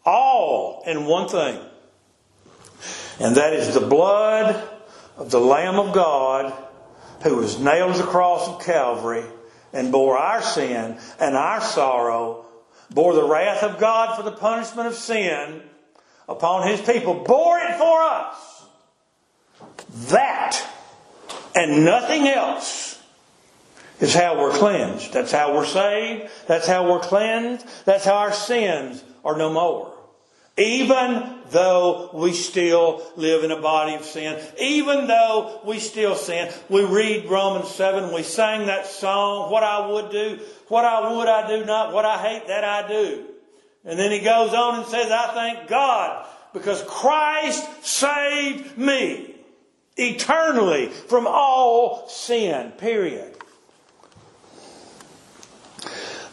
[0.05, 1.61] All in one thing.
[3.19, 4.69] And that is the blood
[5.17, 6.53] of the Lamb of God
[7.23, 9.25] who was nailed to the cross of Calvary
[9.73, 12.45] and bore our sin and our sorrow,
[12.91, 15.63] bore the wrath of God for the punishment of sin
[16.29, 18.65] upon his people, bore it for us.
[20.11, 20.63] That
[21.55, 23.03] and nothing else
[23.99, 25.13] is how we're cleansed.
[25.13, 26.31] That's how we're saved.
[26.47, 27.67] That's how we're cleansed.
[27.87, 29.96] That's how our sins are no more.
[30.59, 36.51] Even though we still live in a body of sin, even though we still sin,
[36.71, 40.39] we read Romans 7, we sang that song, what I would do,
[40.69, 43.25] what I would I do not, what I hate that I do.
[43.85, 49.35] And then he goes on and says, I thank God because Christ saved me
[49.97, 53.37] eternally from all sin, period.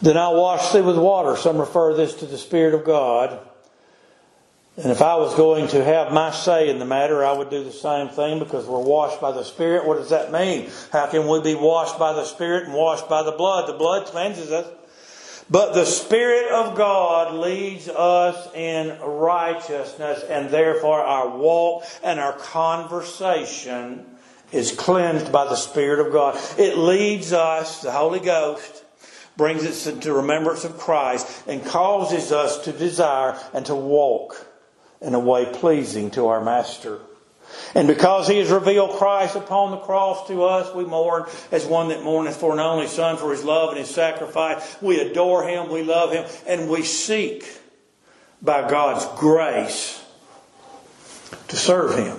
[0.00, 1.36] Then I'll wash thee with water.
[1.36, 3.38] Some refer this to the Spirit of God.
[4.76, 7.62] And if I was going to have my say in the matter, I would do
[7.62, 9.86] the same thing because we're washed by the Spirit.
[9.86, 10.68] What does that mean?
[10.90, 13.68] How can we be washed by the Spirit and washed by the blood?
[13.68, 14.66] The blood cleanses us.
[15.48, 22.32] But the Spirit of God leads us in righteousness, and therefore our walk and our
[22.32, 24.04] conversation
[24.50, 26.36] is cleansed by the Spirit of God.
[26.58, 28.82] It leads us, the Holy Ghost,
[29.36, 34.48] brings us into remembrance of Christ, and causes us to desire and to walk
[35.04, 36.98] in a way pleasing to our Master.
[37.74, 41.88] And because he has revealed Christ upon the cross to us, we mourn as one
[41.88, 44.76] that mourneth for an only Son for his love and his sacrifice.
[44.80, 47.46] We adore him, we love him, and we seek
[48.42, 50.04] by God's grace
[51.48, 52.16] to serve him.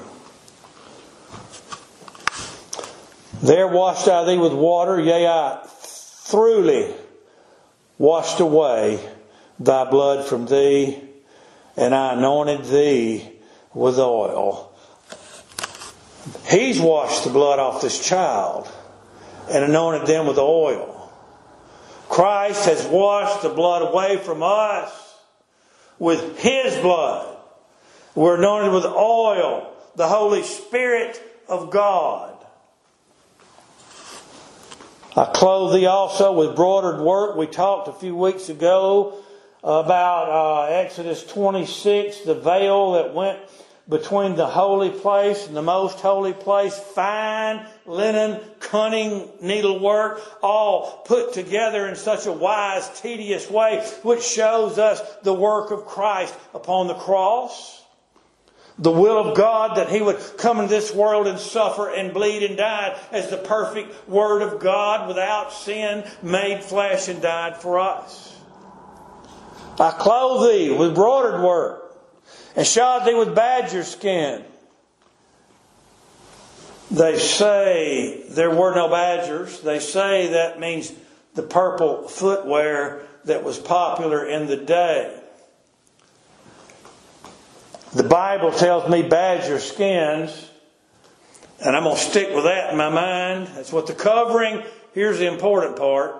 [3.42, 6.94] There washed I thee with water, yea, I thoroughly
[7.98, 9.00] washed away
[9.60, 11.02] thy blood from thee,
[11.78, 13.30] and I anointed thee
[13.74, 14.72] with oil.
[16.48, 18.72] He's washed the blood off this child
[19.52, 21.12] and anointed them with oil.
[22.10, 24.92] Christ has washed the blood away from us
[26.00, 27.38] with His blood.
[28.14, 32.32] We're anointed with oil, the Holy Spirit of God.
[35.18, 37.38] I clothe thee also with broidered work.
[37.38, 39.22] We talked a few weeks ago
[39.66, 43.40] about uh, Exodus 26, the veil that went
[43.90, 51.34] between the holy place and the most holy place, fine linen, cunning needlework, all put
[51.34, 56.86] together in such a wise, tedious way, which shows us the work of Christ upon
[56.86, 57.84] the cross.
[58.78, 62.44] The will of God that He would come into this world and suffer and bleed
[62.44, 67.80] and die as the perfect Word of God without sin made flesh and died for
[67.80, 68.35] us.
[69.80, 71.98] I clothe thee with broidered work
[72.56, 74.44] and shod thee with badger skin.
[76.92, 79.60] They say there were no badgers.
[79.62, 80.94] They say that means
[81.34, 85.20] the purple footwear that was popular in the day.
[87.94, 90.50] The Bible tells me badger skins,
[91.60, 93.48] and I'm going to stick with that in my mind.
[93.56, 94.64] That's what the covering,
[94.94, 96.16] here's the important part.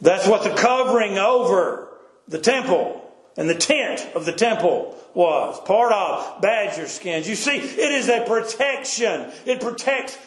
[0.00, 1.93] That's what the covering over
[2.28, 3.00] the temple
[3.36, 5.60] and the tent of the temple was.
[5.60, 7.28] Part of badger skins.
[7.28, 9.30] You see, it is a protection.
[9.46, 10.18] It protects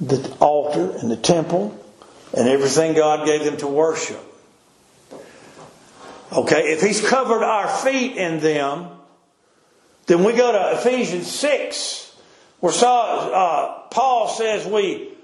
[0.00, 1.82] the altar and the temple
[2.36, 4.20] and everything God gave them to worship.
[6.32, 8.88] Okay, if He's covered our feet in them,
[10.06, 12.16] then we go to Ephesians 6,
[12.60, 15.14] where uh, Paul says we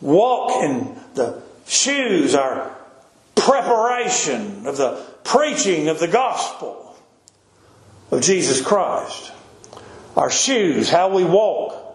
[0.00, 2.77] walk in the shoes, our
[3.48, 6.94] preparation of the preaching of the gospel
[8.10, 9.32] of Jesus Christ.
[10.16, 11.86] Our shoes, how we walk.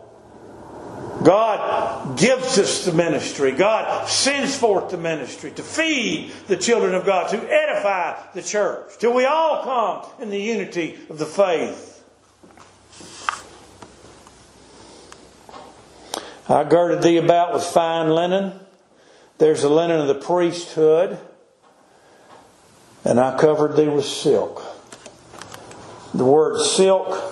[1.24, 3.52] God gives us the ministry.
[3.52, 8.98] God sends forth the ministry to feed the children of God, to edify the church,
[8.98, 12.04] till we all come in the unity of the faith.
[16.50, 18.60] I girded thee about with fine linen.
[19.38, 21.20] There's the linen of the priesthood
[23.06, 24.64] and I covered thee with silk.
[26.14, 27.32] The word silk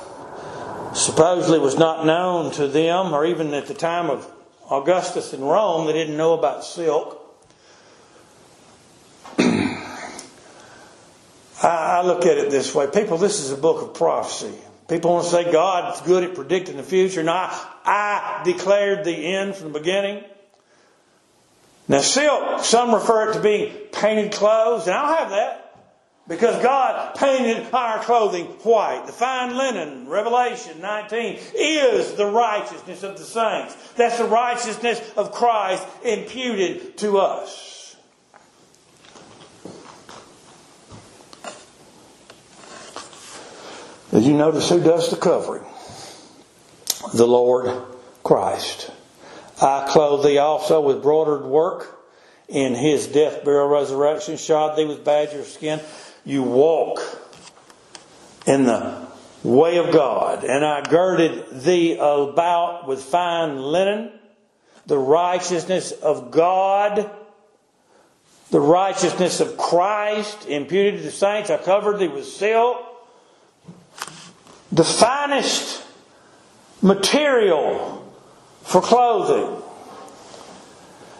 [0.95, 4.30] supposedly was not known to them, or even at the time of
[4.69, 7.17] Augustus in Rome, they didn't know about silk.
[11.63, 12.88] I look at it this way.
[12.88, 14.53] People, this is a book of prophecy.
[14.89, 17.24] People want to say God's good at predicting the future.
[17.24, 17.49] Now,
[17.86, 20.24] I declared the end from the beginning.
[21.88, 25.61] Now, silk, some refer it to being painted clothes, and I don't have that.
[26.32, 29.03] Because God painted our clothing white.
[29.05, 33.75] The fine linen, Revelation 19, is the righteousness of the saints.
[33.97, 37.97] That's the righteousness of Christ imputed to us.
[44.11, 45.65] Did you notice who does the covering?
[47.13, 47.84] The Lord
[48.23, 48.89] Christ.
[49.61, 51.99] I clothe thee also with broidered work
[52.47, 55.82] in his death, burial, resurrection, shod thee with badger skin.
[56.26, 56.99] You walk
[58.45, 59.07] in the
[59.43, 60.43] way of God.
[60.43, 64.11] And I girded thee about with fine linen,
[64.86, 67.09] the righteousness of God,
[68.49, 71.49] the righteousness of Christ imputed to the saints.
[71.49, 72.78] I covered thee with silk,
[74.72, 75.86] the finest
[76.82, 78.13] material
[78.63, 79.61] for clothing.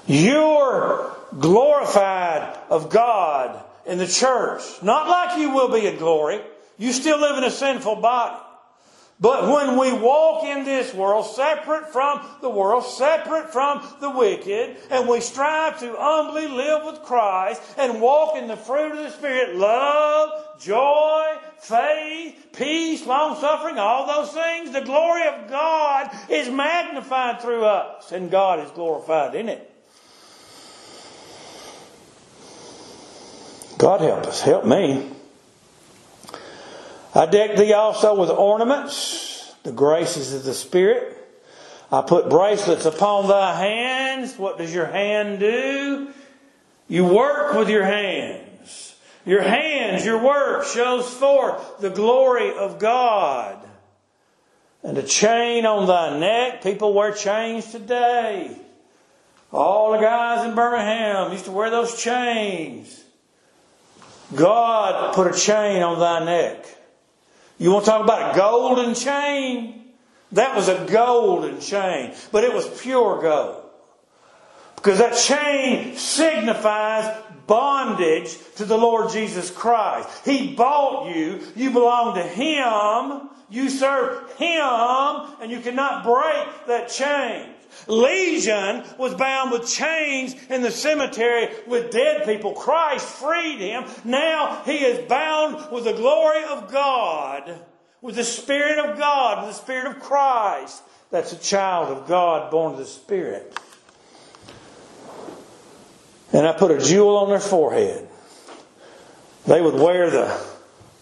[0.08, 4.62] You're glorified of God in the church.
[4.82, 6.42] Not like you will be in glory.
[6.78, 8.42] You still live in a sinful body.
[9.22, 14.78] But when we walk in this world, separate from the world, separate from the wicked,
[14.90, 19.12] and we strive to humbly live with Christ and walk in the fruit of the
[19.12, 26.50] Spirit, love, joy, faith, peace, long suffering, all those things, the glory of God is
[26.50, 29.71] magnified through us, and God is glorified in it.
[33.82, 35.10] God help us, help me.
[37.16, 41.18] I deck thee also with ornaments, the graces of the Spirit.
[41.92, 44.38] I put bracelets upon thy hands.
[44.38, 46.10] What does your hand do?
[46.90, 48.96] You work with your hands.
[49.26, 53.58] Your hands, your work shows forth the glory of God.
[54.84, 56.62] And a chain on thy neck.
[56.62, 58.56] People wear chains today.
[59.52, 63.01] All the guys in Birmingham used to wear those chains.
[64.36, 66.66] God put a chain on thy neck.
[67.58, 69.86] You want to talk about a golden chain?
[70.32, 73.64] That was a golden chain, but it was pure gold.
[74.76, 77.16] Because that chain signifies
[77.46, 80.10] bondage to the Lord Jesus Christ.
[80.26, 81.42] He bought you.
[81.56, 83.30] You belong to Him.
[83.50, 87.51] You serve Him, and you cannot break that chain.
[87.88, 92.54] Legion was bound with chains in the cemetery with dead people.
[92.54, 93.86] Christ freed him.
[94.04, 97.60] Now he is bound with the glory of God,
[98.02, 100.84] with the Spirit of God, with the Spirit of Christ.
[101.10, 103.58] That's a child of God born of the Spirit.
[106.34, 108.08] And I put a jewel on their forehead.
[109.46, 110.42] They would wear the,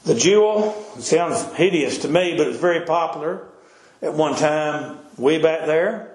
[0.05, 0.75] the jewel.
[0.97, 3.45] It sounds hideous to me, but it's very popular
[4.01, 6.08] at one time, way back there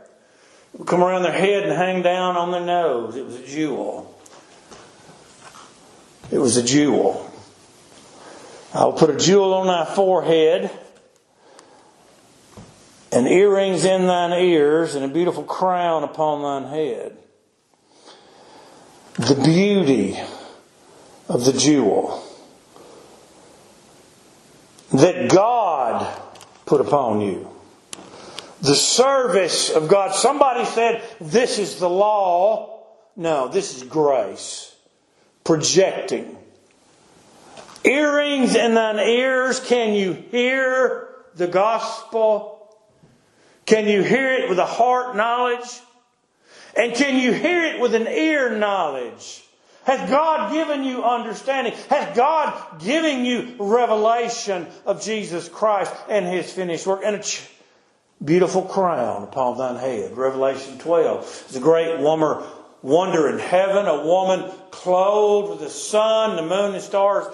[0.87, 3.17] come around their head and hang down on their nose.
[3.17, 4.19] It was a jewel.
[6.31, 7.31] It was a jewel.
[8.73, 10.71] I'll put a jewel on thy forehead,
[13.13, 17.17] and earrings in thine ears, and a beautiful crown upon thine head.
[19.17, 20.19] The beauty
[21.29, 22.21] of the jewel
[24.93, 26.21] that God
[26.67, 27.54] put upon you
[28.65, 30.15] the service of God.
[30.15, 32.83] Somebody said, This is the law.
[33.15, 34.75] No, this is grace.
[35.45, 36.37] Projecting.
[37.85, 39.61] Earrings in thine ears.
[39.61, 42.75] Can you hear the gospel?
[43.67, 45.81] Can you hear it with a heart knowledge?
[46.75, 49.45] And can you hear it with an ear knowledge?
[49.85, 51.75] Has God given you understanding?
[51.91, 57.03] Has God given you revelation of Jesus Christ and His finished work?
[57.05, 57.23] And
[58.25, 60.17] beautiful crown upon thine head.
[60.17, 62.43] Revelation 12 is a great woman,
[62.83, 67.27] wonder in heaven, a woman clothed with the sun, the moon, and stars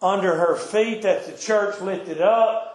[0.00, 1.02] under her feet.
[1.02, 2.68] That's the church lifted up.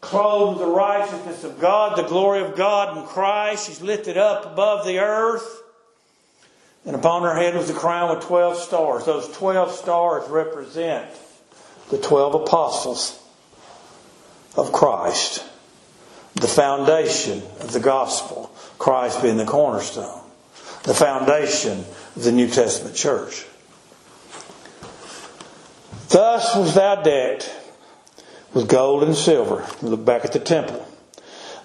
[0.00, 3.68] Clothed with the righteousness of God, the glory of God in Christ.
[3.68, 5.60] She's lifted up above the earth.
[6.84, 9.04] And upon her head was a crown with 12 stars.
[9.04, 11.08] Those 12 stars represent
[11.90, 13.22] the 12 apostles
[14.56, 15.44] of Christ
[16.34, 20.20] the foundation of the gospel, Christ being the cornerstone,
[20.84, 21.84] the foundation
[22.16, 23.44] of the New Testament church.
[26.08, 27.54] Thus was thou decked
[28.52, 29.66] with gold and silver.
[29.80, 30.86] Look back at the temple.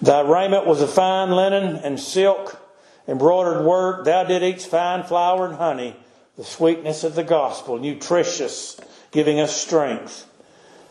[0.01, 2.61] Thy raiment was of fine linen and silk,
[3.07, 4.05] embroidered work.
[4.05, 5.95] Thou did eat fine flour and honey,
[6.38, 8.80] the sweetness of the gospel, nutritious,
[9.11, 10.26] giving us strength,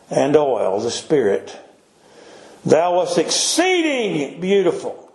[0.09, 1.57] and oil, the Spirit
[2.67, 5.09] Thou wast exceeding beautiful.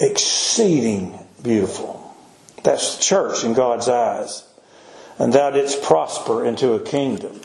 [0.00, 2.16] Exceeding beautiful.
[2.64, 4.42] That's the church in God's eyes.
[5.20, 7.40] And thou didst prosper into a kingdom.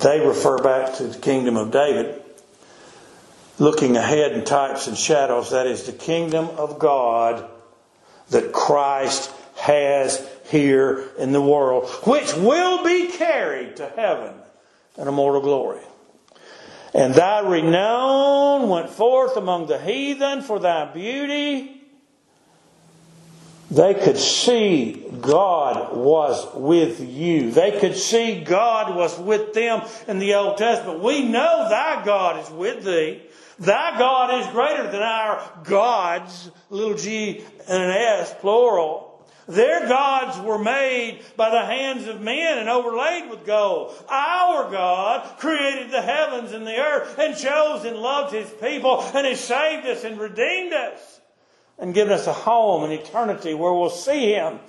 [0.00, 2.20] They refer back to the kingdom of David.
[3.60, 7.48] Looking ahead in types and shadows, that is the kingdom of God
[8.30, 14.34] that Christ has here in the world, which will be carried to heaven
[14.96, 15.82] and immortal glory.
[16.94, 21.78] And thy renown went forth among the heathen for thy beauty.
[23.70, 27.50] they could see God was with you.
[27.52, 31.00] They could see God was with them in the Old Testament.
[31.00, 33.22] We know thy God is with thee.
[33.58, 39.11] Thy God is greater than our gods, little g and an s, plural.
[39.48, 43.92] Their gods were made by the hands of men and overlaid with gold.
[44.08, 49.26] Our God created the heavens and the earth and chose and loved his people and
[49.26, 51.20] has saved us and redeemed us
[51.78, 54.60] and given us a home in eternity where we'll see him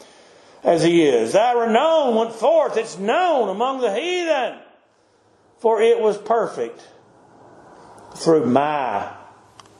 [0.63, 1.33] as he is.
[1.33, 2.75] Thy renown went forth.
[2.75, 4.57] It's known among the heathen.
[5.59, 6.85] For it was perfect
[8.15, 9.09] through my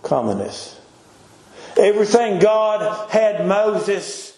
[0.04, 0.80] comeliness.
[1.78, 4.33] Everything God had Moses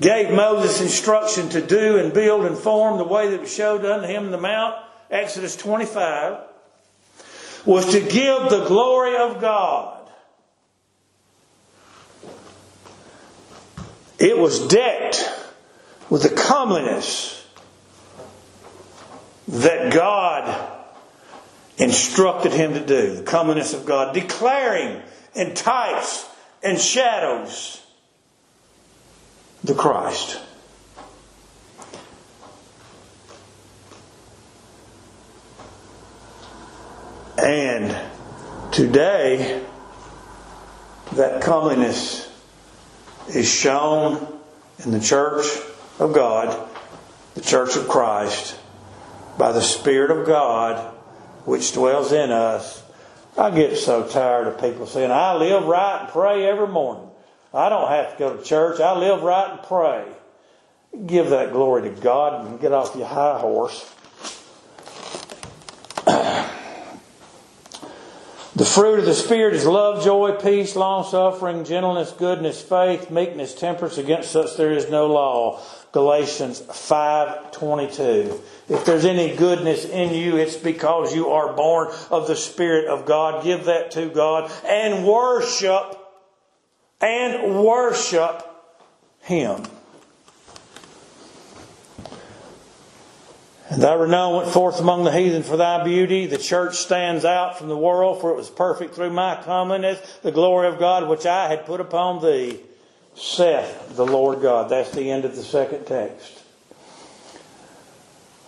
[0.00, 4.06] gave Moses instruction to do and build and form the way that was showed unto
[4.06, 4.76] him in the mount,
[5.10, 6.38] Exodus 25,
[7.64, 9.94] was to give the glory of God.
[14.18, 15.28] It was decked
[16.10, 17.46] with the comeliness
[19.46, 20.74] that God
[21.76, 25.00] instructed him to do, the comeliness of God, declaring
[25.34, 26.28] in types
[26.62, 27.80] and shadows
[29.64, 30.40] the Christ.
[37.38, 37.96] And
[38.72, 39.64] today,
[41.12, 42.30] that comeliness
[43.28, 44.40] is shown
[44.84, 45.46] in the church
[45.98, 46.68] of God,
[47.34, 48.58] the church of Christ,
[49.38, 50.94] by the Spirit of God
[51.44, 52.82] which dwells in us.
[53.36, 57.07] I get so tired of people saying, I live right and pray every morning.
[57.52, 58.80] I don't have to go to church.
[58.80, 60.04] I live right and pray.
[61.06, 63.94] Give that glory to God and get off your high horse.
[68.54, 73.54] the fruit of the Spirit is love, joy, peace, long suffering, gentleness, goodness, faith, meekness,
[73.54, 73.96] temperance.
[73.96, 75.60] Against such there is no law.
[75.92, 78.40] Galatians 5:22.
[78.68, 83.06] If there's any goodness in you, it's because you are born of the Spirit of
[83.06, 83.42] God.
[83.42, 86.07] Give that to God and worship
[87.00, 88.44] and worship
[89.20, 89.64] Him.
[93.70, 96.26] And thy renown went forth among the heathen for thy beauty.
[96.26, 100.32] The church stands out from the world, for it was perfect through my comeliness, the
[100.32, 102.60] glory of God which I had put upon thee,
[103.14, 104.70] saith the Lord God.
[104.70, 106.42] That's the end of the second text.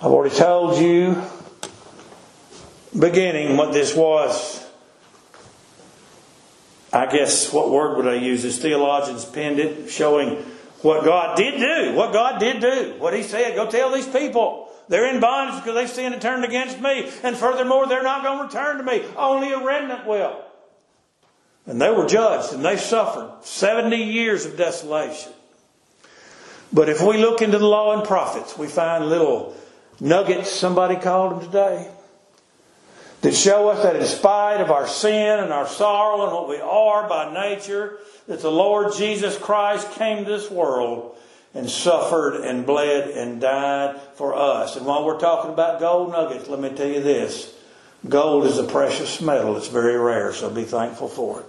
[0.00, 1.22] I've already told you,
[2.98, 4.59] beginning, what this was.
[6.92, 8.44] I guess what word would I use?
[8.44, 10.36] As theologians penned it, showing
[10.82, 11.94] what God did do.
[11.94, 12.94] What God did do.
[12.98, 13.54] What He said.
[13.54, 14.68] Go tell these people.
[14.88, 17.08] They're in bondage because they've sinned and turned against me.
[17.22, 19.04] And furthermore, they're not going to return to me.
[19.16, 20.42] Only a remnant will.
[21.66, 25.32] And they were judged and they suffered 70 years of desolation.
[26.72, 29.54] But if we look into the law and prophets, we find little
[30.00, 31.88] nuggets, somebody called them today,
[33.22, 36.58] that show us that in spite of our sin and our sorrow and what we
[36.58, 41.16] are by nature, that the Lord Jesus Christ came to this world
[41.52, 44.76] and suffered and bled and died for us.
[44.76, 47.54] And while we're talking about gold nuggets, let me tell you this.
[48.08, 49.56] Gold is a precious metal.
[49.56, 51.46] It's very rare, so be thankful for it.